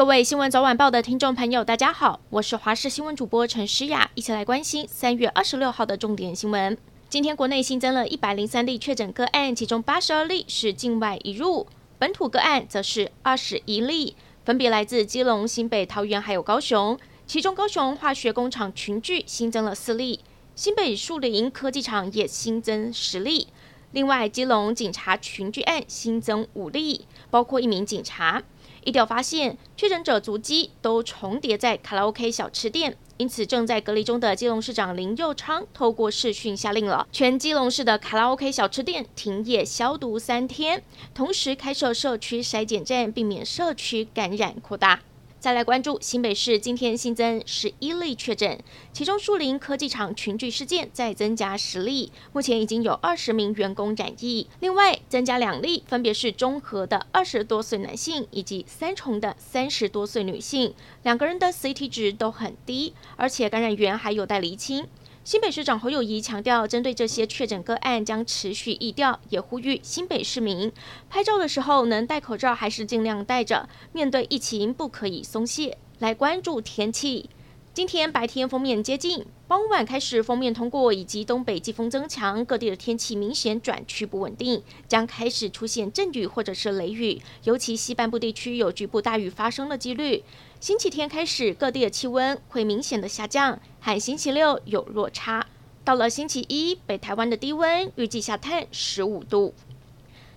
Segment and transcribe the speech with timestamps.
[0.00, 6.74] 各位新闻早晚报的听众朋友，大家好，我是华视新闻主播陈诗雅，一起来关心三月二十六号的重点新闻。
[7.10, 11.66] 今天国内新增了一百零三例确诊个案，其中八十二例是境外移入，
[11.98, 16.98] 本土个案则是二十一例，分别来自基隆、新北、桃园还有高雄。
[17.26, 20.20] 其中高雄化学工厂群聚新增了四例，
[20.54, 23.48] 新北树林科技厂也新增十例。
[23.92, 28.42] 另外，基隆警察群聚案新增五例，包括一名警察。
[28.84, 40.82] 一调发现，确诊者足迹都重叠在卡拉 OK 小吃店，因此正在隔离中的基隆市长林佑昌透过视讯下令了全基隆市的卡拉 OK 小吃店停业消毒三天，
[41.14, 45.00] 同时开设社区筛检站，避免社区感染扩大。
[45.40, 48.58] 再来关注新北市今天新增十一例确诊，
[48.92, 54.46] 其中树林科技厂群聚事件再增加十例，目前已经有二十名员工染疫。
[54.60, 64.86] 另外增加两例，分别是中和的二十多岁男性以及三重的三十多岁女性，两个人的 CT 值都很低，而且感染源还有待厘清。
[65.30, 70.72] 新北市长侯友谊强调，针对这些确诊个案将持续疫调，也呼吁新北市民
[71.08, 75.78] 拍照的时候能戴口罩还是尽量戴着，面对疫情不可以松懈。
[76.00, 77.30] 来关注天气。
[77.72, 90.22] 今天白天封面接近，傍晚开始锋面通过，以及东北季风增强，各地的天气明显转趋不稳定，将开始出现阵雨或者是雷雨，尤其西半部地区有局部大雨发生的几率。
[90.60, 95.44] 星期天开始，各地的气温会明显的下降，和星期六有落差。
[95.82, 99.52] 到了星期一，北台湾的低温预计下探十五度。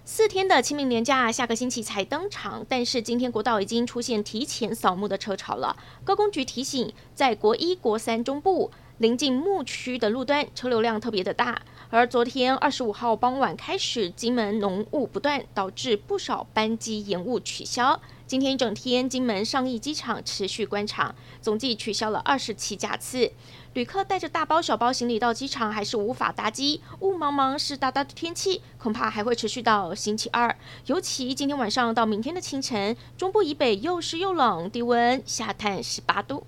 [0.06, 5.78] 四天的清明连假下个星期才登场，但是今天国道已经出现提前扫墓的车潮了。
[6.04, 11.62] 高公局提醒，在国一、国三中部临近牧区的路段车流量特别的大。
[11.90, 18.00] 而昨天二十五号傍晚开始，金门浓雾不断，导致不少班机延误取消。
[18.26, 23.32] 今天一整天，金门上亿机场持续关场，总计取消了二十七架次。
[23.74, 26.82] 旅客带着大包小包行李到机场，还是无法搭机。
[27.02, 30.56] 雾茫茫、湿哒哒的天气，恐怕还会持续到星期二。
[30.88, 36.44] 尤其今天晚上到明天的清晨，中部以北又湿又冷，低温下探十八度。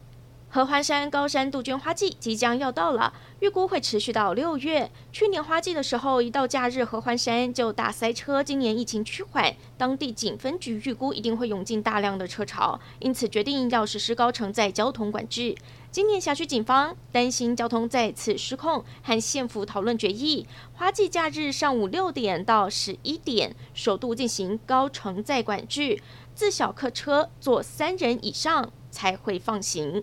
[0.55, 3.11] 合欢山高山杜鹃花季即将要到了，
[3.41, 4.89] 预估会持续到六月。
[5.11, 8.41] 去年花季的时候，一到假日合欢山就大塞车。
[8.41, 15.53] 今年疫情趋缓，当地警分局预估一定会涌进大量的车潮，因此决定要实施高承载交通管制。
[15.91, 25.99] 今年辖区警方担心交通再次失控，和县府讨论决议，花季假日上午六点到十一点，首度进行高承载管制，
[26.33, 30.01] 自小客车坐三人以上才会放行。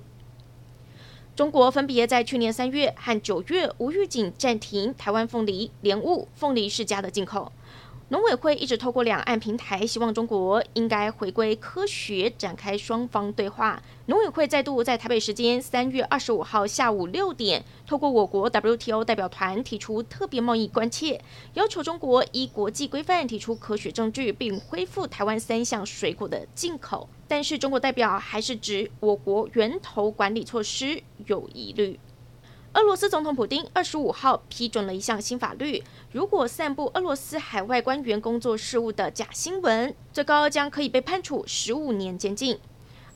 [1.34, 7.50] 中国分别在去年三月和九月无预警暂停台湾凤梨、莲雾、凤梨世家的进口。
[8.12, 13.82] 农委会一直透过两岸平台，希望中国应该回归科学，展开双方对话。
[14.04, 21.18] 农委会再度在台北时间三月二十五号下午六点，透过我国 WTO 代表团提出特别贸易关切，
[21.54, 27.08] 要求中国依国际规范提出科学证据，并恢复台湾三项水果的进口。
[27.26, 31.98] 但是中国代表还是指我国源头管理措施有疑虑。
[32.74, 42.58] 俄罗斯总统普京二十五号批准了一项新法律，如果散布俄罗斯海外官员工作事务的假新闻，最高将可以被判处十五年监禁。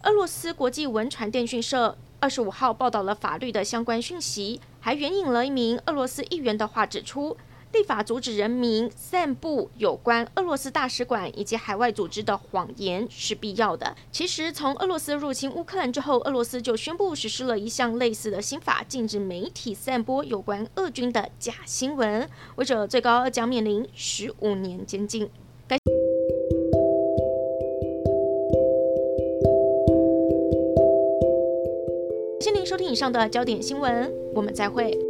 [0.03, 7.34] 俄罗斯国际文传电讯社二十五号报道了法律的相关讯息，还援引了一名俄罗斯议员的话，指出。
[7.76, 13.94] 立法阻止人民散布有关俄罗斯大使馆以及海外组织的谎言是必要的。
[14.10, 25.28] 其实，从俄罗斯入侵乌克兰之后，俄罗斯就宣布实施了一项类似的新法，禁止媒体散播有关俄军的假新闻，违者最高将面临十五年监禁。
[25.69, 25.78] 感
[32.41, 35.06] 谢您收听以上的焦点新闻，我们再会。